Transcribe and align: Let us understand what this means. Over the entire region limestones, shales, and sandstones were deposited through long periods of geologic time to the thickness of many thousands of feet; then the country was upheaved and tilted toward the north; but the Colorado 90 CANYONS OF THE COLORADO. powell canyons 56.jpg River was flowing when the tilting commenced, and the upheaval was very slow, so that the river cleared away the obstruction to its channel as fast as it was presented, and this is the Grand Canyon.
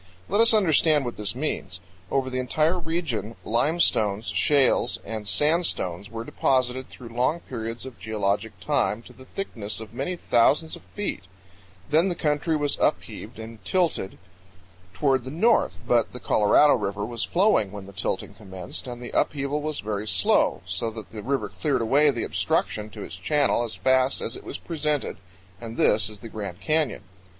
Let 0.27 0.41
us 0.41 0.51
understand 0.51 1.05
what 1.05 1.17
this 1.17 1.35
means. 1.35 1.79
Over 2.09 2.31
the 2.31 2.39
entire 2.39 2.79
region 2.79 3.35
limestones, 3.45 4.29
shales, 4.29 4.97
and 5.05 5.27
sandstones 5.27 6.09
were 6.09 6.23
deposited 6.23 6.89
through 6.89 7.09
long 7.09 7.41
periods 7.41 7.85
of 7.85 7.99
geologic 7.99 8.59
time 8.59 9.03
to 9.03 9.13
the 9.13 9.25
thickness 9.25 9.79
of 9.79 9.93
many 9.93 10.15
thousands 10.15 10.75
of 10.75 10.81
feet; 10.81 11.25
then 11.91 12.09
the 12.09 12.15
country 12.15 12.55
was 12.57 12.79
upheaved 12.81 13.37
and 13.37 13.63
tilted 13.63 14.17
toward 14.91 15.23
the 15.23 15.29
north; 15.29 15.77
but 15.87 16.13
the 16.13 16.19
Colorado 16.19 16.79
90 16.79 16.79
CANYONS 16.79 16.81
OF 16.81 16.81
THE 16.81 16.81
COLORADO. 16.81 16.81
powell 16.81 16.81
canyons 16.81 16.81
56.jpg 16.81 16.83
River 16.83 17.05
was 17.05 17.23
flowing 17.25 17.71
when 17.71 17.85
the 17.85 17.93
tilting 17.93 18.33
commenced, 18.33 18.87
and 18.87 19.01
the 19.03 19.11
upheaval 19.19 19.61
was 19.61 19.79
very 19.81 20.07
slow, 20.07 20.61
so 20.65 20.89
that 20.89 21.11
the 21.11 21.21
river 21.21 21.49
cleared 21.49 21.81
away 21.83 22.09
the 22.09 22.23
obstruction 22.23 22.89
to 22.89 23.03
its 23.03 23.17
channel 23.17 23.61
as 23.61 23.75
fast 23.75 24.19
as 24.19 24.35
it 24.35 24.43
was 24.43 24.57
presented, 24.57 25.17
and 25.61 25.77
this 25.77 26.09
is 26.09 26.21
the 26.21 26.29
Grand 26.29 26.59
Canyon. 26.59 27.03